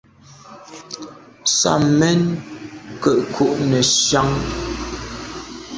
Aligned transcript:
Sàm 1.57 1.81
mèn 1.99 2.19
ke’ 3.01 3.11
ku’ 3.33 3.45
nesian. 3.69 4.29